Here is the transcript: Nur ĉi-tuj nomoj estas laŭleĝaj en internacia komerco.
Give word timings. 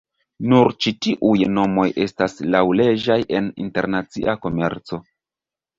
Nur 0.51 0.69
ĉi-tuj 0.85 1.43
nomoj 1.59 1.85
estas 2.07 2.35
laŭleĝaj 2.57 3.21
en 3.43 3.55
internacia 3.67 4.39
komerco. 4.47 5.07